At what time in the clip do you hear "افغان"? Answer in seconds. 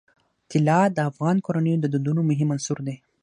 1.09-1.37